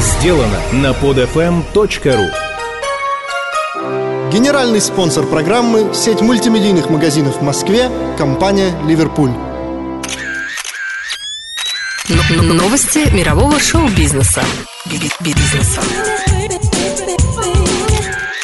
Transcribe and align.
сделано 0.00 0.60
на 0.72 0.92
podfm.ru 0.92 2.46
Генеральный 4.32 4.80
спонсор 4.80 5.24
программы– 5.26 5.92
сеть 5.94 6.20
мультимедийных 6.20 6.90
магазинов 6.90 7.38
в 7.38 7.42
Москве, 7.42 7.90
компания 8.18 8.74
«Ливерпуль». 8.86 9.30
Новости 12.30 13.10
мирового 13.14 13.58
шоу-бизнеса. 13.58 14.42
Бизнеса. 15.20 15.80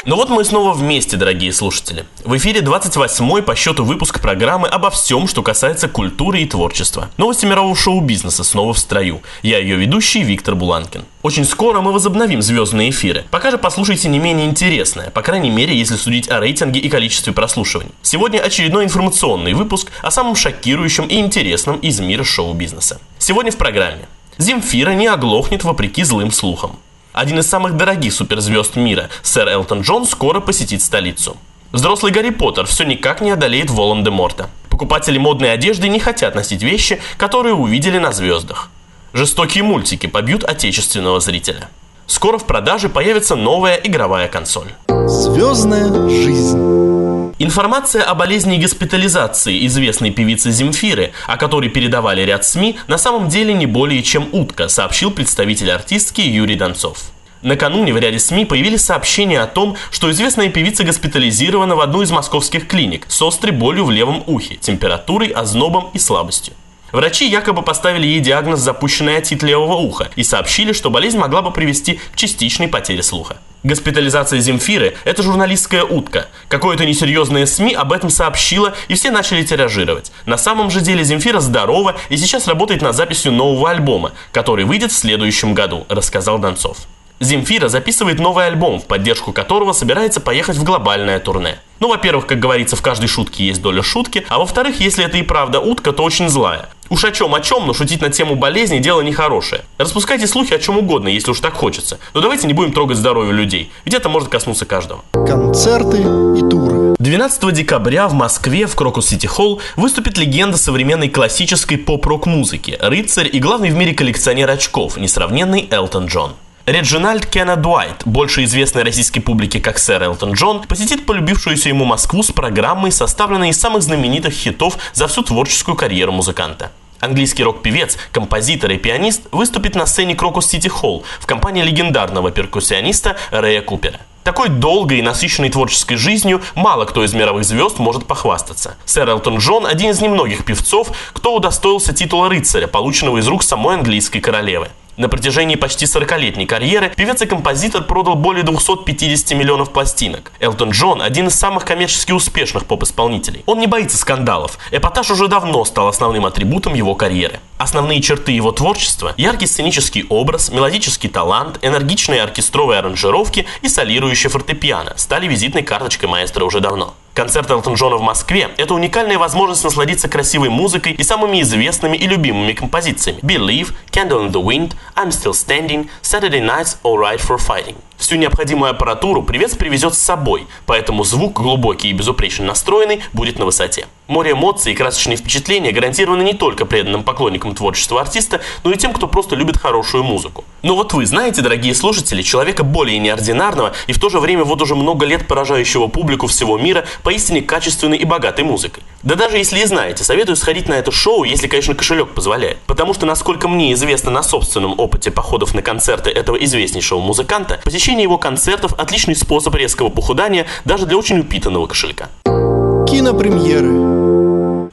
Ну 0.05 0.17
вот 0.17 0.31
мы 0.31 0.45
снова 0.45 0.73
вместе, 0.73 1.17
дорогие 1.17 1.53
слушатели. 1.53 2.07
В 2.25 2.37
эфире 2.37 2.61
28-й 2.61 3.41
по 3.41 3.55
счету 3.55 3.85
выпуск 3.85 4.21
программы 4.21 4.67
обо 4.67 4.91
всем, 4.91 5.29
что 5.29 5.45
касается 5.45 5.89
культуры 5.89 6.41
и 6.41 6.45
творчества. 6.45 7.09
Новости 7.19 7.47
мирового 7.47 7.77
шоу-бизнеса 7.77 8.43
снова 8.43 8.75
в 8.75 8.81
строю. 8.81 9.23
Я 9.43 9.59
ее 9.59 9.77
ведущий 9.77 10.25
Виктор 10.25 10.57
Буланкин. 10.57 11.05
Очень 11.23 11.45
скоро 11.45 11.81
мы 11.83 11.93
возобновим 11.93 12.43
звездные 12.43 12.91
эфиры. 12.91 13.27
Пока 13.31 13.53
же 13.53 13.59
послушайте 13.59 14.09
не 14.09 14.19
менее 14.19 14.49
интересное, 14.49 15.11
по 15.11 15.23
крайней 15.23 15.51
мере, 15.51 15.79
если 15.79 15.95
судить 15.95 16.29
о 16.29 16.41
рейтинге 16.41 16.81
и 16.81 16.89
количестве 16.89 17.33
прослушиваний. 17.33 17.93
Сегодня 18.03 18.41
очередной 18.41 18.83
информационный 18.83 19.53
выпуск 19.53 19.93
о 20.03 20.11
самом 20.11 20.35
шокирующем 20.35 21.07
и 21.07 21.21
интересном 21.21 21.77
из 21.77 22.01
мира 22.01 22.25
шоу-бизнеса. 22.25 23.01
Сегодня 23.19 23.53
в 23.53 23.57
программе. 23.57 24.09
Земфира 24.37 24.91
не 24.95 25.07
оглохнет 25.07 25.63
вопреки 25.63 26.03
злым 26.03 26.33
слухам. 26.33 26.81
Один 27.13 27.39
из 27.39 27.49
самых 27.49 27.77
дорогих 27.77 28.13
суперзвезд 28.15 28.77
мира, 28.77 29.11
сэр 29.23 29.49
Элтон 29.49 29.83
Джон, 29.83 30.07
скоро 30.07 30.41
посетит 30.41 30.83
столицу. 30.83 31.37
Взрослый 31.71 32.13
Гарри 32.13 32.31
Поттер 32.31 32.67
все 32.67 32.85
никак 32.85 33.21
не 33.21 33.31
одолеет 33.31 33.71
Волан-де-Морта. 33.71 34.49
Покупатели 34.69 35.19
модной 35.19 35.53
одежды 35.53 35.89
не 35.89 36.01
хотят 36.01 36.35
носить 36.35 36.63
вещи, 36.63 37.01
которые 37.19 37.55
увидели 37.55 37.99
на 37.99 38.13
звездах. 38.13 38.71
Жестокие 39.13 39.63
мультики 39.63 40.07
побьют 40.07 40.45
отечественного 40.45 41.21
зрителя. 41.21 41.69
Скоро 42.07 42.39
в 42.39 42.47
продаже 42.47 42.89
появится 42.89 43.37
новая 43.37 43.77
игровая 43.77 44.29
консоль. 44.29 44.69
Звездная 45.07 46.09
жизнь. 46.09 46.92
Информация 47.39 48.03
о 48.03 48.15
болезни 48.15 48.59
госпитализации 48.59 49.67
известной 49.67 50.11
певицы 50.11 50.51
Земфиры, 50.51 51.13
о 51.27 51.37
которой 51.37 51.71
передавали 51.71 52.23
ряд 52.23 52.45
СМИ, 52.45 52.77
на 52.89 52.99
самом 52.99 53.29
деле 53.29 53.55
не 53.55 53.67
более 53.67 54.03
чем 54.03 54.29
утка, 54.33 54.69
сообщил 54.69 55.11
представитель 55.11 55.71
артистки 55.71 56.21
Юрий 56.21 56.57
Донцов. 56.57 56.99
Накануне 57.43 57.93
в 57.93 57.99
ряде 57.99 58.19
СМИ 58.19 58.45
появились 58.45 58.83
сообщения 58.83 59.41
о 59.41 59.49
том, 59.49 59.77
что 59.91 60.11
известная 60.11 60.49
певица 60.49 60.85
госпитализирована 60.85 61.75
в 61.75 61.81
одну 61.81 62.03
из 62.03 62.11
московских 62.11 62.69
клиник 62.69 63.07
с 63.09 63.21
острой 63.21 63.53
болью 63.53 63.85
в 63.85 63.91
левом 63.91 64.23
ухе, 64.27 64.57
температурой, 64.57 65.29
ознобом 65.29 65.91
и 65.93 65.99
слабостью. 65.99 66.55
Врачи 66.93 67.27
якобы 67.27 67.63
поставили 67.63 68.07
ей 68.07 68.21
диагноз 68.21 68.61
запущенной 68.61 69.17
отит 69.17 69.43
левого 69.43 69.75
уха 69.77 70.11
и 70.15 70.23
сообщили, 70.23 70.73
что 70.73 70.91
болезнь 70.91 71.19
могла 71.19 71.41
бы 71.41 71.51
привести 71.51 71.99
к 72.13 72.17
частичной 72.17 72.69
потере 72.69 73.03
слуха. 73.03 73.39
Госпитализация 73.63 74.41
Земфиры– 74.41 74.97
это 75.05 75.23
журналистская 75.23 75.85
утка. 75.85 76.27
Какое-то 76.49 76.85
несерьезное 76.85 77.47
СМИ 77.47 77.75
об 77.75 77.93
этом 77.93 78.11
сообщило, 78.11 78.75
и 78.89 78.95
все 78.95 79.11
начали 79.11 79.43
тиражировать. 79.43 80.13
На 80.27 80.37
самом 80.37 80.71
же 80.71 80.81
деле 80.81 81.03
Земфира 81.03 81.41
здорова 81.41 81.97
и 82.11 82.17
сейчас 82.17 82.47
работает 82.47 82.83
над 82.83 82.95
записью 82.95 83.33
нового 83.33 83.71
альбома, 83.71 84.13
который 84.33 84.65
выйдет 84.65 84.93
в 84.93 84.97
следующем 84.97 85.55
году, 85.55 85.87
рассказал 85.89 86.39
Донцов. 86.39 86.77
Земфира 87.21 87.69
записывает 87.69 88.19
новый 88.19 88.49
альбом, 88.49 88.81
в 88.81 88.87
поддержку 88.87 89.33
которого 89.33 89.73
собирается 89.73 90.21
поехать 90.21 90.57
в 90.57 90.65
глобальное 90.65 91.21
турне. 91.21 91.59
Ну, 91.79 91.89
во-первых, 91.89 92.27
как 92.27 92.41
говорится, 92.41 92.75
в 92.75 92.83
каждой 92.83 93.07
шутке 93.07 93.47
есть 93.47 93.63
доля 93.63 93.83
шутки, 93.83 94.27
а 94.29 94.39
во-вторых, 94.39 94.81
если 94.81 95.05
это 95.05 95.19
и 95.19 95.23
правда 95.23 95.61
утка, 95.61 95.93
то 95.93 96.03
очень 96.03 96.29
злая. 96.29 96.69
Уж 96.93 97.05
о 97.05 97.11
чем, 97.11 97.35
о 97.35 97.41
чем, 97.41 97.67
но 97.67 97.73
шутить 97.73 98.03
на 98.03 98.11
тему 98.11 98.35
болезни 98.35 98.79
дело 98.79 99.01
нехорошее. 99.01 99.63
Распускайте 99.79 100.27
слухи 100.27 100.53
о 100.53 100.59
чем 100.59 100.77
угодно, 100.77 101.09
если 101.09 101.31
уж 101.31 101.41
так 101.41 101.55
хочется. 101.55 101.99
Но 102.13 102.21
давайте 102.21 102.47
не 102.47 102.53
будем 102.53 102.75
трогать 102.75 102.99
здоровье 102.99 103.33
людей, 103.33 103.73
ведь 103.87 103.95
это 103.95 104.11
может 104.11 104.29
коснуться 104.29 104.67
каждого. 104.67 105.03
Концерты 105.15 106.03
и 106.03 106.51
туры. 106.51 106.95
12 106.99 107.51
декабря 107.55 108.09
в 108.09 108.13
Москве 108.13 108.67
в 108.67 108.77
Крокус 108.77 109.07
Сити 109.07 109.25
Холл 109.25 109.63
выступит 109.77 110.19
легенда 110.19 110.59
современной 110.59 111.09
классической 111.09 111.79
поп-рок 111.79 112.27
музыки, 112.27 112.77
рыцарь 112.79 113.31
и 113.33 113.39
главный 113.39 113.71
в 113.71 113.75
мире 113.75 113.95
коллекционер 113.95 114.51
очков, 114.51 114.99
несравненный 114.99 115.69
Элтон 115.71 116.09
Джон. 116.09 116.35
Реджинальд 116.67 117.25
Кеннет 117.25 117.63
Дуайт, 117.63 118.03
больше 118.05 118.45
известный 118.45 118.83
российской 118.83 119.21
публике 119.21 119.61
как 119.61 119.79
сэр 119.79 120.03
Элтон 120.03 120.35
Джон, 120.35 120.63
посетит 120.63 121.07
полюбившуюся 121.07 121.71
ему 121.71 121.87
Москву 121.87 122.23
с 122.23 122.33
программой, 122.33 122.93
составленной 122.93 123.49
из 123.49 123.59
самых 123.59 123.83
знаменитых 123.83 124.35
хитов 124.35 124.77
за 124.93 125.09
всю 125.09 125.23
творческую 125.23 125.75
карьеру 125.75 126.13
музыканта. 126.13 126.71
Английский 127.03 127.43
рок-певец, 127.43 127.99
композитор 128.13 128.71
и 128.71 128.77
пианист 128.77 129.23
выступит 129.33 129.75
на 129.75 129.87
сцене 129.87 130.15
Крокус 130.15 130.47
Сити 130.47 130.69
Холл 130.69 131.03
в 131.19 131.27
компании 131.27 131.61
легендарного 131.61 132.31
перкуссиониста 132.31 133.17
Рэя 133.33 133.61
Купера. 133.61 133.99
Такой 134.23 134.49
долгой 134.49 135.01
и 135.01 135.03
насыщенной 135.03 135.51
творческой 135.51 135.97
жизнью 135.97 136.41
мало 136.55 136.85
кто 136.85 137.03
из 137.03 137.13
мировых 137.13 137.45
звезд 137.45 137.81
может 137.81 138.07
похвастаться. 138.07 138.77
Сэр 138.85 139.09
Элтон 139.09 139.39
Джон– 139.39 139.67
один 139.69 139.91
из 139.91 140.01
немногих 140.01 140.45
певцов, 140.45 140.93
кто 141.13 141.35
удостоился 141.35 141.93
титула 141.93 142.29
рыцаря, 142.29 142.69
полученного 142.69 143.19
из 143.19 143.27
рук 143.27 143.43
самой 143.43 143.75
английской 143.75 144.21
королевы. 144.21 144.69
На 144.99 145.09
протяжении 145.09 145.57
почти 145.57 145.87
40-летней 145.87 146.45
карьеры 146.45 146.93
певец 146.95 147.23
и 147.23 147.27
композитор 147.27 147.83
продал 147.83 148.15
более 148.15 148.43
250 148.43 149.39
миллионов 149.39 149.73
пластинок. 149.73 150.33
Элтон 150.39 150.71
Джон– 150.71 151.01
один 151.03 151.29
из 151.29 151.35
самых 151.35 151.65
коммерчески 151.65 152.13
успешных 152.13 152.67
поп-исполнителей. 152.67 153.43
Он 153.47 153.59
не 153.59 153.67
боится 153.67 153.97
скандалов. 153.97 154.59
Эпатаж 154.71 155.11
уже 155.11 155.29
давно 155.29 155.65
стал 155.65 155.89
основным 155.89 156.27
атрибутом 156.27 156.75
его 156.75 156.95
карьеры. 156.95 157.41
Основные 157.57 158.03
черты 158.03 158.33
его 158.33 158.53
творчества– 158.53 159.15
яркий 159.17 159.47
сценический 159.47 160.05
образ, 160.11 160.51
мелодический 160.51 161.09
талант, 161.09 161.59
энергичные 161.63 162.23
оркестровые 162.23 162.81
аранжировки 162.81 163.47
и 163.63 163.69
солирующее 163.69 164.29
фортепиано 164.29 164.93
стали 164.97 165.27
визитной 165.27 165.63
карточкой 165.63 166.11
маэстро 166.11 166.45
уже 166.45 166.61
давно. 166.61 166.95
Концерт 167.15 167.51
Элтон 167.51 167.75
Джона 167.75 167.97
в 167.97 168.03
Москве– 168.03 168.49
это 168.57 168.73
уникальная 168.73 169.19
возможность 169.19 169.63
насладиться 169.65 170.09
красивой 170.09 170.49
музыкой 170.49 170.93
и 170.93 171.03
самыми 171.03 171.43
известными 171.43 171.95
и 171.95 172.07
любимыми 172.07 172.55
композициями 172.55 173.21
Believe, 173.21 173.75
Candle 173.91 174.27
in 174.27 174.33
the 174.33 174.43
Wind, 174.43 174.73
I'm 174.97 175.11
Still 175.11 175.35
Standing, 175.35 175.91
Saturday 176.01 176.41
Nights, 176.41 176.79
All 176.83 176.97
Right 176.97 177.21
for 177.21 177.37
Fighting. 177.37 177.77
Всю 178.03 178.17
необходимую 178.17 178.73
аппаратуру 178.73 179.23
привез 179.23 179.55
привезет 179.55 179.95
с 179.95 179.99
собой, 179.99 180.49
поэтому 180.67 181.05
звук, 181.05 181.41
глубокий 181.41 181.91
и 181.91 181.93
безупречно 181.93 182.45
настроенный, 182.45 183.01
будет 183.13 183.39
на 183.39 183.45
высоте. 183.45 183.87
Море 184.09 184.33
эмоций 184.33 184.73
и 184.73 184.75
красочные 184.75 185.17
впечатления 185.17 185.71
гарантированы 185.71 186.25
не 186.25 186.33
только 186.33 186.67
преданным 186.67 187.05
поклонникам 187.05 187.55
творчества 187.55 188.01
артиста, 188.01 188.41
но 188.65 188.73
и 188.73 188.77
тем, 188.77 188.93
кто 188.93 189.07
просто 189.07 189.37
любит 189.37 189.57
хорошую 189.57 190.03
музыку. 190.03 190.45
Но 190.63 190.75
вот 190.75 190.93
вы 190.95 191.07
знаете, 191.07 191.43
дорогие 191.43 191.77
слушатели, 191.77 192.23
человека 192.23 192.65
более 192.65 192.99
неординарного 192.99 193.73
и 193.87 193.93
в 193.93 194.01
то 194.01 194.09
же 194.09 194.19
время 194.19 194.43
вот 194.43 194.61
уже 194.61 194.75
много 194.75 195.07
лет 195.07 195.29
поражающего 195.29 195.87
публику 195.87 196.27
всего 196.27 196.59
мира 196.59 196.85
поистине 197.05 197.41
качественной 197.41 197.99
и 197.99 198.05
богатой 198.05 198.45
музыкой. 198.45 198.83
Да 199.03 199.17
даже 199.17 199.37
если 199.37 199.61
и 199.61 199.65
знаете, 199.65 200.05
советую 200.05 200.37
сходить 200.37 200.69
на 200.69 200.75
это 200.75 200.93
шоу, 200.93 201.25
если, 201.25 201.49
конечно, 201.49 201.75
кошелек 201.75 202.15
позволяет. 202.15 202.59
Потому 202.67 202.95
что, 202.95 203.05
насколько 203.05 203.49
мне 203.49 203.73
известно 203.73 204.11
на 204.13 204.23
собственном 204.23 204.79
опыте 204.79 205.11
походов 205.11 205.55
на 205.55 205.63
концерты 205.63 206.11
этого 206.11 206.37
известнейшего 206.37 207.01
музыканта, 207.01 207.61
посещение 207.65 208.05
его 208.05 208.19
концертов– 208.19 208.75
отличный 208.79 209.17
способ 209.17 209.55
резкого 209.57 209.89
похудания 209.89 210.47
даже 210.65 210.87
для 210.87 210.97
очень 210.97 211.19
упитанного 211.19 211.67
кошелька. 211.67 212.09
Кинопремьеры. 212.25 214.02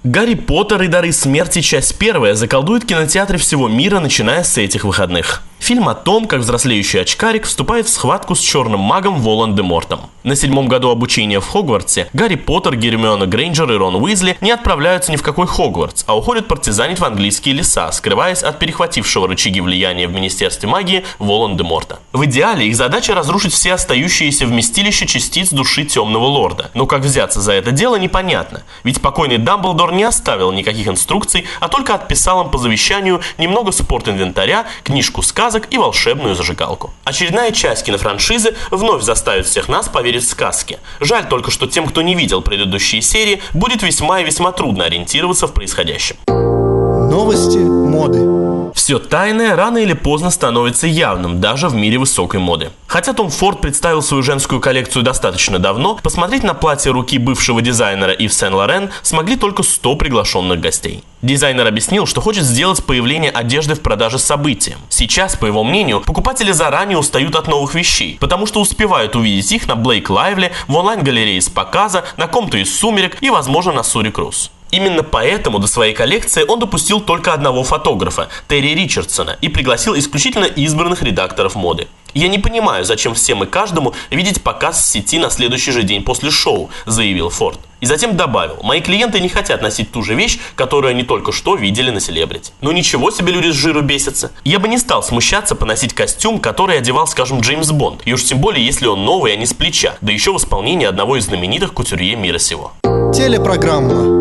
Гарри 0.04 0.36
Поттер 0.36 0.82
и 0.84 0.88
Дары 0.88 1.12
Смерти, 1.12 1.62
часть 1.62 1.98
первая, 1.98 2.36
заколдует 2.36 2.86
кинотеатры 2.86 3.38
всего 3.38 3.68
мира, 3.68 4.00
начиная 4.00 4.44
с 4.44 4.58
этих 4.58 4.84
выходных. 4.84 5.44
Фильм 5.60 5.90
о 5.90 5.94
том, 5.94 6.26
как 6.26 6.40
взрослеющий 6.40 7.02
очкарик 7.02 7.46
вступает 7.46 7.86
в 7.86 7.90
схватку 7.90 8.34
с 8.34 8.40
черным 8.40 8.80
магом 8.80 9.20
Волан-де-Мортом. 9.20 10.00
На 10.24 10.36
седьмом 10.36 10.68
году 10.68 10.90
обучения 10.90 11.40
в 11.40 11.48
Хогвартсе 11.48 12.08
Гарри 12.14 12.36
Поттер, 12.36 12.76
Гермиона 12.76 13.26
Грейнджер 13.26 13.72
и 13.72 13.76
Рон 13.76 13.96
Уизли 13.96 14.38
не 14.42 14.52
отправляются 14.52 15.12
ни 15.12 15.16
в 15.16 15.24
какой 15.24 15.48
Хогвартс, 15.48 16.04
а 16.08 16.18
уходят 16.18 16.48
партизанить 16.48 17.00
в 17.00 17.06
английские 17.06 17.56
леса, 17.56 17.92
скрываясь 17.92 18.42
от 18.42 18.58
перехватившего 18.60 19.28
рычаги 19.28 19.62
влияния 19.62 20.08
в 20.08 20.14
Министерстве 20.14 20.68
магии 20.70 21.06
Волан-де-Морта. 21.20 22.00
В 22.14 22.26
идеале 22.26 22.68
их 22.68 22.76
задача 22.76 23.14
разрушить 23.14 23.54
все 23.54 23.74
остающиеся 23.74 24.46
вместилища 24.46 25.06
частиц 25.06 25.50
души 25.50 25.86
Темного 25.86 26.26
Лорда. 26.26 26.72
Но 26.74 26.86
как 26.86 27.02
взяться 27.02 27.42
за 27.42 27.54
это 27.54 27.72
дело, 27.72 27.98
непонятно. 27.98 28.64
Ведь 28.84 29.02
покойный 29.02 29.38
Дамблдор 29.38 29.79
не 29.92 30.04
оставил 30.04 30.52
никаких 30.52 30.88
инструкций, 30.88 31.46
а 31.60 31.68
только 31.68 31.96
отписал 31.96 32.44
им 32.44 32.50
по 32.50 32.58
завещанию 32.58 33.22
немного 33.38 33.72
спорт-инвентаря, 33.72 34.66
книжку 34.84 35.22
сказок 35.22 35.40
сказок 35.40 35.68
и 35.72 35.78
волшебную 35.78 36.36
зажигалку. 36.36 36.92
Очередная 37.06 37.52
часть 37.52 37.86
кинофраншизы 37.86 38.56
вновь 38.72 39.04
заставит 39.04 39.46
всех 39.46 39.70
нас 39.70 39.88
поверить 39.88 40.24
в 40.24 40.30
сказки. 40.30 40.80
Жаль 41.00 41.28
только, 41.28 41.50
что 41.50 41.66
тем, 41.66 41.88
кто 41.88 42.02
не 42.02 42.14
видел 42.14 42.42
предыдущие 42.42 43.02
серии, 43.02 43.42
будет 43.54 43.82
весьма 43.82 44.20
и 44.20 44.26
весьма 44.26 44.52
трудно 44.52 44.86
ориентироваться 44.86 45.48
в 45.48 45.54
происходящем. 45.54 46.18
Новости 47.10 47.58
моды. 47.58 48.72
Все 48.76 49.00
тайное 49.00 49.56
рано 49.56 49.80
или 49.80 49.94
поздно 49.94 50.30
становится 50.30 50.86
явным, 50.86 51.42
даже 51.42 51.68
в 51.68 51.74
мире 51.74 51.98
высокой 51.98 52.40
моды. 52.40 52.70
Хотя 52.86 53.14
Том 53.14 53.32
Форд 53.32 53.62
представил 53.62 54.04
свою 54.04 54.22
женскую 54.22 54.62
коллекцию 54.62 55.02
достаточно 55.02 55.58
давно, 55.58 55.98
посмотреть 56.04 56.44
на 56.44 56.54
платье 56.54 56.92
руки 56.92 57.18
бывшего 57.18 57.64
дизайнера 57.64 58.12
Ив 58.12 58.32
Сен-Лорен 58.32 58.92
смогли 59.02 59.38
только 59.38 59.64
100 59.64 59.96
приглашенных 59.96 60.62
гостей. 60.62 61.04
Дизайнер 61.24 61.66
объяснил, 61.66 62.06
что 62.06 62.22
хочет 62.22 62.44
сделать 62.44 62.86
появление 62.86 63.32
одежды 63.32 63.74
в 63.74 63.82
продаже 63.82 64.20
событием. 64.20 64.78
Сейчас, 64.90 65.36
по 65.36 65.48
его 65.48 65.64
мнению, 65.64 66.02
покупатели 66.02 66.52
заранее 66.52 67.00
устают 67.00 67.36
от 67.36 67.48
новых 67.48 67.74
вещей, 67.74 68.18
потому 68.20 68.46
что 68.46 68.62
успевают 68.62 69.16
увидеть 69.16 69.52
их 69.52 69.68
на 69.68 69.76
Блейк 69.76 70.12
Лайвли, 70.12 70.52
в 70.68 70.76
онлайн-галерее 70.76 71.42
с 71.42 71.50
показа, 71.50 72.04
на 72.18 72.28
ком-то 72.28 72.60
из 72.60 72.78
«Сумерек» 72.78 73.18
и, 73.20 73.32
возможно, 73.32 73.72
на 73.72 73.82
Сури 73.82 74.12
Круз. 74.12 74.52
Именно 74.72 75.04
поэтому 75.04 75.60
до 75.60 75.68
своей 75.68 75.94
коллекции 75.94 76.44
он 76.48 76.60
допустил 76.60 77.02
только 77.02 77.34
одного 77.34 77.64
фотографа, 77.64 78.30
Терри 78.48 78.76
Ричардсона, 78.76 79.38
и 79.42 79.50
пригласил 79.50 79.98
исключительно 79.98 80.46
избранных 80.46 81.02
редакторов 81.02 81.56
моды. 81.56 81.88
«Я 82.14 82.28
не 82.28 82.40
понимаю, 82.40 82.86
зачем 82.86 83.14
всем 83.14 83.44
и 83.44 83.46
каждому 83.46 83.94
видеть 84.10 84.42
показ 84.42 84.82
в 84.82 84.86
сети 84.88 85.20
на 85.20 85.30
следующий 85.30 85.72
же 85.72 85.84
день 85.84 86.04
после 86.04 86.32
шоу», 86.32 86.70
заявил 86.86 87.30
Форд. 87.30 87.60
И 87.82 87.86
затем 87.86 88.18
добавил, 88.18 88.58
мои 88.64 88.82
клиенты 88.82 89.20
не 89.20 89.30
хотят 89.30 89.62
носить 89.62 89.92
ту 89.92 90.04
же 90.04 90.14
вещь, 90.14 90.40
которую 90.56 90.92
они 90.92 91.04
только 91.04 91.32
что 91.32 91.56
видели 91.56 91.92
на 91.92 92.00
селебрити. 92.00 92.52
Ну 92.62 92.72
ничего 92.72 93.10
себе 93.10 93.32
люди 93.32 93.50
с 93.52 93.56
жиру 93.56 93.82
бесятся. 93.82 94.32
Я 94.44 94.60
бы 94.60 94.68
не 94.68 94.78
стал 94.78 95.02
смущаться 95.02 95.56
поносить 95.56 95.94
костюм, 95.94 96.40
который 96.40 96.78
одевал, 96.78 97.08
скажем, 97.08 97.40
Джеймс 97.40 97.72
Бонд. 97.72 98.02
И 98.06 98.14
уж 98.14 98.24
тем 98.26 98.40
более, 98.40 98.66
если 98.66 98.88
он 98.88 99.06
новый, 99.06 99.34
а 99.34 99.36
не 99.38 99.46
с 99.46 99.54
плеча. 99.54 99.96
Да 100.02 100.12
еще 100.12 100.34
в 100.34 100.38
исполнении 100.38 100.88
одного 100.88 101.16
из 101.16 101.26
знаменитых 101.26 101.74
кутюрье 101.74 102.16
мира 102.16 102.40
сего. 102.40 102.74
Телепрограмма. 103.14 104.19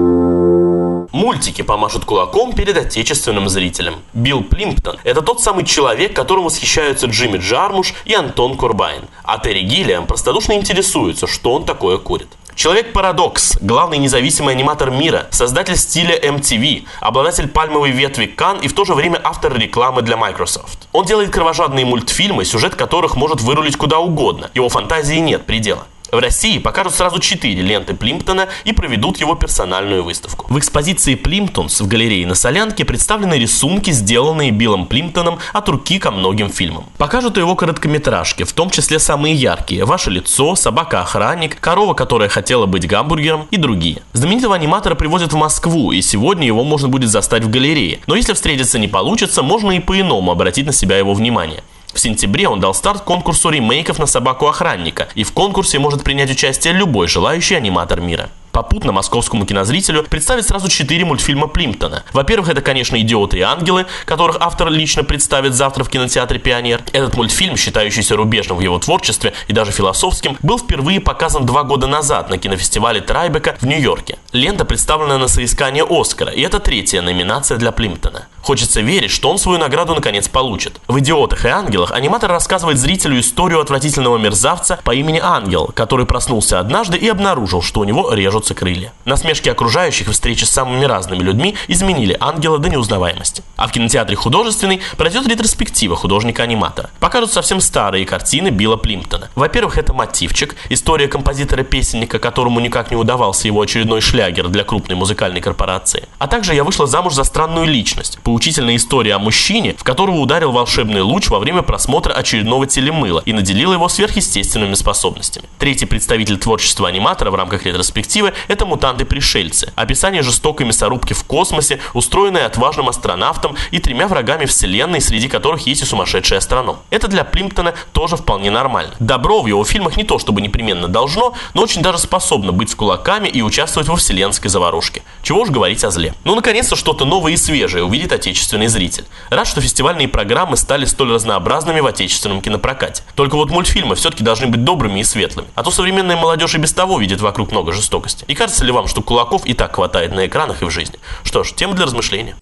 Мультики 1.13 1.63
помашут 1.63 2.05
кулаком 2.05 2.53
перед 2.53 2.77
отечественным 2.77 3.49
зрителем. 3.49 3.97
Билл 4.13 4.43
Плимптон– 4.43 4.99
это 5.05 5.23
тот 5.23 5.41
самый 5.41 5.65
человек, 5.65 6.15
которым 6.15 6.45
восхищаются 6.45 7.07
Джимми 7.07 7.39
Джармуш 7.39 7.95
и 8.05 8.15
Антон 8.15 8.57
Курбайн. 8.57 9.05
А 9.25 9.39
Терри 9.39 9.61
Гиллиам 9.61 10.07
простодушно 10.07 10.53
интересуется, 10.53 11.27
что 11.27 11.55
он 11.55 11.65
такое 11.65 11.97
курит. 11.97 12.29
Человек-парадокс, 12.55 13.59
главный 13.61 13.99
независимый 13.99 14.55
аниматор 14.55 14.91
мира, 14.91 15.29
создатель 15.31 15.77
стиля 15.77 16.19
MTV, 16.19 16.87
обладатель 17.01 17.47
пальмовой 17.47 17.93
ветви 17.93 18.27
Кан 18.27 18.59
и 18.59 18.69
в 18.69 18.75
то 18.75 18.85
же 18.85 18.95
время 18.95 19.21
автор 19.23 19.57
рекламы 19.57 20.03
для 20.03 20.17
Microsoft. 20.17 20.89
Он 20.93 21.07
делает 21.07 21.31
кровожадные 21.31 21.87
мультфильмы, 21.87 22.45
сюжет 22.45 22.75
которых 22.75 23.15
может 23.15 23.41
вырулить 23.41 23.77
куда 23.77 24.01
угодно. 24.01 24.51
Его 24.55 24.69
фантазии 24.69 25.19
нет 25.21 25.47
предела. 25.47 25.87
В 26.11 26.19
России 26.19 26.57
покажут 26.57 26.95
сразу 26.95 27.19
четыре 27.19 27.61
ленты 27.61 27.93
Плимптона 27.93 28.49
и 28.65 28.73
проведут 28.73 29.19
его 29.19 29.35
персональную 29.35 30.03
выставку. 30.03 30.47
В 30.49 30.59
экспозиции 30.59 31.15
Плимптонс 31.15 31.83
в 31.83 31.87
галерее 31.87 32.27
на 32.27 32.35
Солянке 32.35 32.87
представлены 32.87 33.35
рисунки, 33.35 33.91
сделанные 33.91 34.51
Биллом 34.51 34.87
Плимптоном 34.87 35.39
от 35.53 35.69
руки 35.69 35.99
ко 35.99 36.11
многим 36.11 36.49
фильмам. 36.49 36.87
Покажут 36.97 37.37
его 37.37 37.55
короткометражки, 37.55 38.45
в 38.45 38.55
том 38.55 38.71
числе 38.71 38.99
самые 38.99 39.35
яркие 39.35 39.85
«Ваше 39.85 40.11
лицо», 40.11 40.57
«Собака-охранник», 40.57 41.61
«Корова, 41.61 41.93
которая 41.93 42.31
хотела 42.31 42.65
быть 42.65 42.87
гамбургером» 42.87 43.47
и 43.51 43.59
другие. 43.59 44.01
Знаменитого 44.15 44.55
аниматора 44.55 44.95
привозят 44.95 45.35
в 45.35 45.37
Москву, 45.37 45.93
и 45.93 46.01
сегодня 46.01 46.47
его 46.47 46.65
можно 46.65 46.89
будет 46.89 47.11
застать 47.11 47.45
в 47.45 47.51
галерее. 47.51 48.01
Но 48.07 48.17
если 48.17 48.33
встретиться 48.33 48.79
не 48.79 48.89
получится, 48.89 49.43
можно 49.43 49.73
и 49.73 49.81
по-иному 49.81 50.33
обратить 50.33 50.65
на 50.65 50.73
себя 50.73 50.97
его 50.97 51.13
внимание. 51.13 51.63
В 51.99 52.01
сентябре 52.01 52.47
он 52.47 52.61
дал 52.61 52.75
старт 52.75 53.01
конкурсу 53.03 53.51
ремейков 53.51 53.99
на 53.99 54.07
собаку-охранника, 54.07 55.09
и 55.17 55.25
в 55.25 55.33
конкурсе 55.33 55.81
может 55.81 56.05
принять 56.05 56.31
участие 56.31 56.73
любой 56.73 57.09
желающий 57.09 57.57
аниматор 57.57 58.01
мира 58.01 58.29
попутно 58.53 58.91
московскому 58.91 59.47
кинозрителю 59.47 60.03
представить 60.03 60.47
сразу 60.47 60.69
четыре 60.69 61.05
мультфильма 61.05 61.47
Плимптона. 61.47 62.03
Во-первых, 62.13 62.49
это, 62.49 62.61
конечно, 62.61 63.01
«Идиоты 63.01 63.39
и 63.39 63.41
ангелы», 63.41 63.87
которых 64.05 64.37
автор 64.41 64.69
лично 64.69 65.05
представит 65.05 65.55
завтра 65.55 65.85
в 65.85 65.89
кинотеатре 65.89 66.41
«Пионер». 66.41 66.83
Этот 66.93 67.17
мультфильм, 67.17 67.57
считающийся 67.57 68.17
рубежным 68.17 68.59
в 68.59 68.61
его 68.61 68.79
творчестве 68.81 69.33
и 69.47 69.53
даже 69.53 69.71
философским, 69.71 70.37
был 70.43 70.59
впервые 70.59 71.01
показан 71.01 71.47
два 71.47 71.63
года 71.63 71.87
назад 71.87 72.31
на 72.31 72.39
кинофестивале 72.39 73.01
Трайбека 73.01 73.57
в 73.61 73.67
Нью-Йорке. 73.67 74.19
Лента 74.33 74.65
представлена 74.65 75.19
на 75.19 75.29
соискание 75.29 75.85
Оскара, 75.89 76.33
и 76.33 76.41
это 76.43 76.59
третья 76.59 77.01
номинация 77.03 77.59
для 77.59 77.71
Плимптона. 77.71 78.28
Хочется 78.49 78.81
верить, 78.81 79.11
что 79.11 79.31
он 79.31 79.39
свою 79.39 79.59
награду 79.59 79.95
наконец 79.95 80.27
получит. 80.27 80.81
В 80.89 80.99
«Идиотах 80.99 81.45
и 81.45 81.49
ангелах» 81.49 81.93
аниматор 81.93 82.31
рассказывает 82.31 82.79
зрителю 82.79 83.21
историю 83.21 83.61
отвратительного 83.61 84.17
мерзавца 84.17 84.81
по 84.83 84.95
имени 84.95 85.21
Ангел, 85.23 85.71
который 85.75 86.07
проснулся 86.07 86.59
однажды 86.59 86.97
и 86.97 87.07
обнаружил, 87.09 87.63
что 87.63 87.81
у 87.81 87.85
него 87.85 88.13
режут 88.13 88.49
рвутся 88.49 88.55
крылья. 88.55 88.93
Насмешки 89.05 89.49
окружающих 89.49 90.09
и 90.09 90.13
встречи 90.13 90.45
с 90.45 90.51
самыми 90.51 90.85
разными 90.85 91.23
людьми 91.23 91.57
изменили 91.69 92.17
ангела 92.19 92.59
до 92.59 92.69
неузнаваемости. 92.69 93.43
А 93.57 93.67
в 93.67 93.73
кинотеатре 93.73 94.17
художественный 94.17 94.81
пройдет 94.97 95.27
ретроспектива 95.27 95.97
художника-аниматора. 95.97 96.91
Покажут 97.01 97.33
совсем 97.33 97.61
старые 97.61 98.07
картины 98.07 98.49
Билла 98.49 98.77
Плимптона. 98.77 99.29
Во-первых, 99.35 99.79
это 99.79 99.93
мотивчик, 99.93 100.57
история 100.71 101.09
композитора-песенника, 101.09 102.19
которому 102.19 102.61
никак 102.61 102.91
не 102.91 102.97
удавался 102.97 103.49
его 103.49 103.61
очередной 103.61 104.01
шлягер 104.01 104.49
для 104.49 104.65
крупной 104.65 104.97
музыкальной 104.97 105.41
корпорации. 105.41 106.09
А 106.19 106.27
также 106.27 106.55
я 106.55 106.65
вышла 106.65 106.87
замуж 106.87 107.15
за 107.15 107.25
странную 107.25 107.67
личность. 107.67 108.19
Поучительная 108.39 108.77
история 108.77 109.17
о 109.17 109.19
мужчине, 109.19 109.75
в 109.77 109.83
которого 109.83 110.21
ударил 110.21 110.53
волшебный 110.53 111.01
луч 111.01 111.27
во 111.29 111.41
время 111.41 111.63
просмотра 111.63 112.15
очередного 112.15 112.69
телемыла 112.69 113.21
и 113.27 113.33
наделил 113.33 113.73
его 113.73 113.89
сверхъестественными 113.89 114.75
способностями. 114.75 115.47
Третий 115.59 115.87
представитель 115.87 116.39
творчества 116.39 116.87
аниматора 116.87 117.33
в 117.33 117.35
рамках 117.35 117.67
ретроспективы 117.67 118.35
это 118.47 118.65
мутанты-пришельцы. 118.65 119.73
Описание 119.75 120.23
жестокой 120.23 120.67
мясорубки 120.67 121.15
в 121.15 121.25
космосе, 121.25 121.81
устроенное 121.95 122.47
отважным 122.47 122.89
астронавтом 122.89 123.57
и 123.73 123.81
тремя 123.81 124.07
врагами 124.07 124.45
Вселенной, 124.45 125.01
среди 125.01 125.27
которых 125.27 125.67
есть 125.67 125.83
и 125.83 125.85
сумасшедший 125.85 126.39
астроном. 126.39 126.77
Это 126.91 127.09
для 127.09 127.25
Плимптона 127.25 127.75
тоже 127.91 128.17
вполне 128.17 128.53
нормально. 128.53 128.95
Добро 129.01 129.43
в 129.43 129.49
его 129.49 129.65
фильмах 129.65 129.97
не 129.97 130.05
то 130.05 130.21
чтобы 130.21 130.43
непременно 130.43 130.87
должно, 130.87 131.35
но 131.55 131.63
очень 131.63 131.83
даже 131.83 131.99
способно 131.99 132.53
быть 132.53 132.71
с 132.71 132.77
кулаками 132.77 133.27
и 133.27 133.43
участвовать 133.43 133.89
во 133.89 133.97
вселенской 133.97 134.49
заварушке. 134.49 135.03
Чего 135.25 135.41
уж 135.41 135.51
говорить 135.51 135.83
о 135.83 135.91
зле. 135.91 136.15
Ну, 136.23 136.37
наконец-то 136.37 136.77
что-то 136.77 137.05
новое 137.05 137.33
и 137.33 137.37
свежее 137.37 137.83
увидит 137.83 138.13
отечественный 138.29 138.69
зритель. 138.69 139.05
Рад, 139.31 139.47
что 139.47 139.61
фестивальные 139.61 140.09
программы 140.09 140.57
стали 140.57 140.85
столь 140.85 141.13
разнообразными 141.13 141.81
в 141.81 141.87
отечественном 141.87 142.41
кинопрокате. 142.41 143.03
Только 143.15 143.37
вот 143.37 143.51
мультфильмы 143.51 143.95
все-таки 143.95 144.23
должны 144.23 144.47
быть 144.47 144.65
добрыми 144.65 145.01
и 145.01 145.05
светлыми. 145.05 145.49
А 145.55 145.63
то 145.63 145.71
современная 145.71 146.17
молодежь 146.17 146.55
и 146.55 146.59
без 146.59 146.73
того 146.73 146.99
видит 146.99 147.21
вокруг 147.21 147.51
много 147.51 147.73
жестокости. 147.73 148.25
И 148.29 148.35
кажется 148.35 148.65
ли 148.65 148.73
вам, 148.73 148.87
что 148.87 149.03
кулаков 149.03 149.47
и 149.47 149.55
так 149.55 149.77
хватает 149.77 150.15
на 150.15 150.27
экранах 150.27 150.63
и 150.63 150.67
в 150.67 150.71
жизни? 150.71 150.99
Что 151.25 151.43
ж, 151.43 151.53
тема 151.53 151.75
для 151.75 151.87
размышления. 151.87 152.37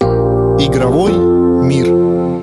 Игровой 0.58 1.12
мир. 1.12 1.86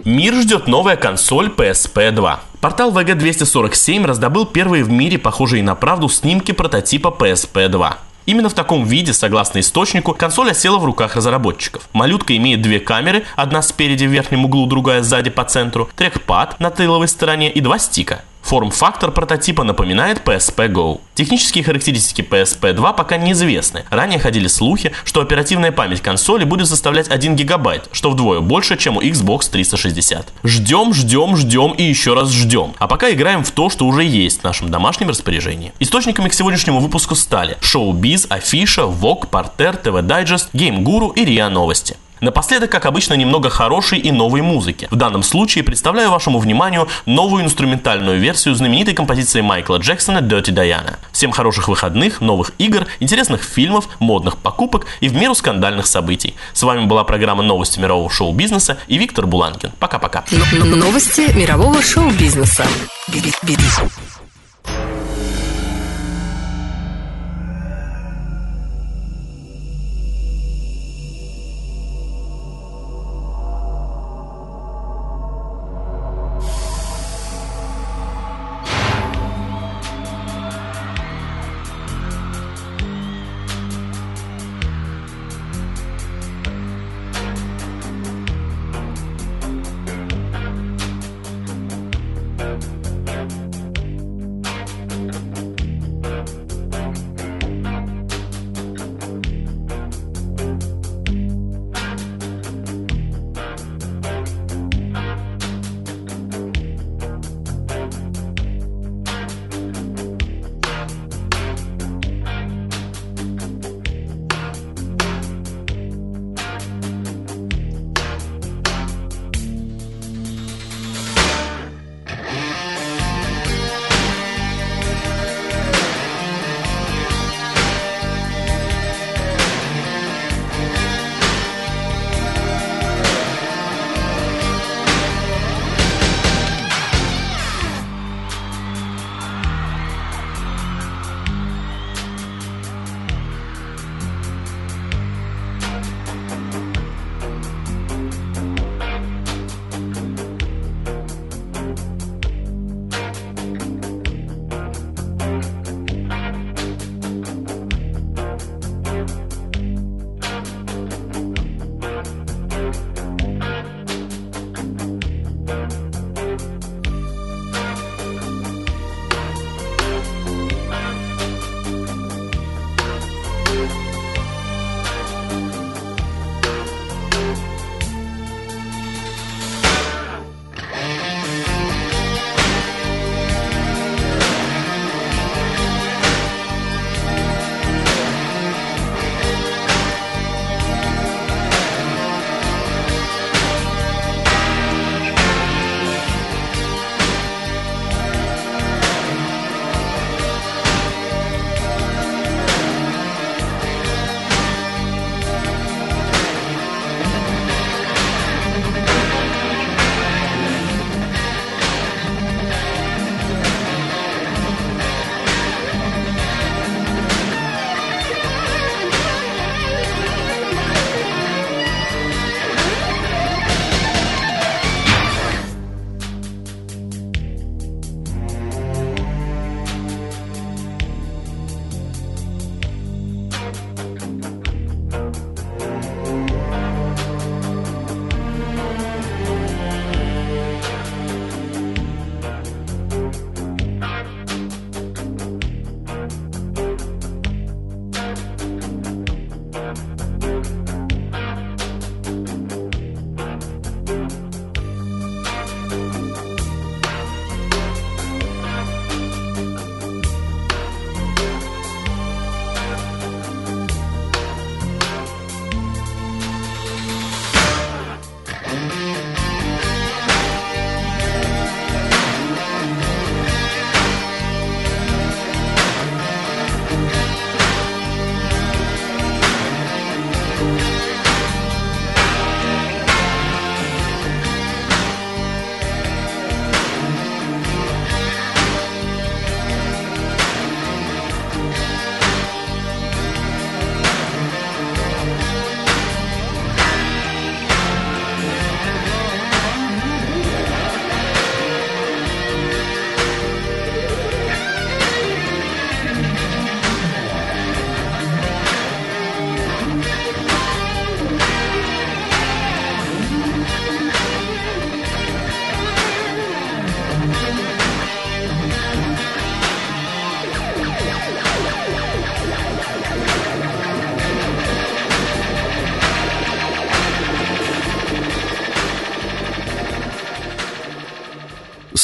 Мир 0.06 0.34
ждет 0.36 0.68
новая 0.68 0.96
консоль 0.96 1.48
PSP 1.48 2.12
2. 2.12 2.39
Портал 2.62 2.92
VG247 2.92 4.06
раздобыл 4.06 4.46
первые 4.46 4.84
в 4.84 4.89
мире 4.89 5.18
похожие 5.18 5.63
на 5.63 5.75
правду 5.75 6.07
снимки 6.07 6.51
прототипа 6.51 7.13
PSP 7.18 7.68
2. 7.68 7.98
Именно 8.25 8.50
в 8.50 8.54
таком 8.54 8.86
виде, 8.86 9.14
согласно 9.14 9.60
источнику, 9.60 10.14
консоль 10.14 10.52
осела 10.52 10.78
в 10.78 10.86
руках 10.86 11.16
разработчиков. 11.16 11.88
Малютка 11.94 12.36
имеет 12.38 12.62
две 12.62 12.80
камеры, 12.80 13.24
одна 13.36 13.62
спереди 13.62 14.06
в 14.06 14.12
верхнем 14.12 14.46
углу, 14.46 14.66
другая 14.66 15.02
сзади 15.04 15.30
по 15.30 15.44
центру, 15.44 15.90
трекпад 15.96 16.60
на 16.60 16.70
тыловой 16.70 17.08
стороне 17.08 17.52
и 17.52 17.60
два 17.60 17.80
стика. 17.80 18.24
Форм-фактор 18.44 19.12
прототипа 19.12 19.64
напоминает 19.64 20.22
PSP 20.24 20.68
Go. 20.68 21.00
Технические 21.16 21.64
характеристики 21.64 22.22
PSP 22.22 22.74
2 22.74 22.94
пока 22.94 23.16
неизвестны. 23.16 23.86
Ранее 23.90 24.20
ходили 24.20 24.48
слухи, 24.48 24.92
что 25.06 25.22
оперативная 25.22 25.72
память 25.72 26.02
консоли 26.02 26.44
будет 26.44 26.68
составлять 26.68 27.08
1 27.08 27.38
гигабайт, 27.38 27.88
что 27.94 28.12
вдвое 28.12 28.42
больше, 28.42 28.76
чем 28.76 28.98
у 28.98 29.02
Xbox 29.02 29.50
360. 29.50 30.28
Ждем, 30.44 30.94
ждем, 30.94 31.38
ждем 31.38 31.72
и 31.72 31.84
еще 31.84 32.14
раз 32.14 32.32
ждем. 32.32 32.74
А 32.80 32.88
пока 32.88 33.10
играем 33.12 33.46
в 33.46 33.52
то, 33.52 33.70
что 33.70 33.86
уже 33.86 34.04
есть 34.04 34.42
в 34.42 34.44
нашем 34.44 34.70
домашнем 34.70 35.10
распоряжении. 35.10 35.72
Источниками 35.80 36.28
к 36.28 36.34
сегодняшнему 36.34 36.82
выпуску 36.82 37.16
стали 37.16 37.58
Showbiz, 37.62 38.28
Афиша, 38.28 38.82
Vogue, 38.82 39.30
Parter, 39.30 39.82
TV 39.82 40.06
Digest, 40.06 40.50
Game 40.54 40.84
Guru 40.84 41.14
и 41.16 41.24
РИА 41.24 41.50
Новости. 41.50 41.96
Напоследок, 42.24 42.72
как 42.72 42.86
обычно, 42.86 43.15
немного 43.15 43.50
хорошей 43.50 44.00
и 44.00 44.10
новой 44.10 44.42
музыки. 44.42 44.88
В 44.89 44.96
данном 44.96 45.24
случае 45.24 45.65
представляю 45.65 46.10
вашему 46.10 46.39
вниманию 46.39 46.88
новую 47.06 47.44
инструментальную 47.44 48.18
версию 48.18 48.56
знаменитой 48.56 48.94
композиции 48.94 49.42
Майкла 49.42 49.75
Джексона 49.75 50.20
«Dirty 50.20 50.53
Diana». 50.53 50.96
Всем 51.12 51.34
хороших 51.34 51.68
выходных, 51.68 52.22
новых 52.22 52.53
игр, 52.60 52.88
интересных 53.01 53.44
фильмов, 53.44 53.89
модных 54.00 54.38
покупок 54.38 54.86
и 55.01 55.10
в 55.10 55.13
меру 55.13 55.36
скандальных 55.36 55.86
событий. 55.86 56.36
С 56.53 56.63
вами 56.63 56.86
была 56.86 57.03
программа 57.03 57.44
«Новости 57.44 57.82
мирового 57.82 58.10
шоу-бизнеса» 58.10 58.77
и 58.88 58.98
Виктор 58.98 59.27
Буланкин. 59.27 59.74
Пока-пока. 59.80 60.24
Новости 60.53 61.30
мирового 61.36 61.82
шоу-бизнеса. 61.82 62.65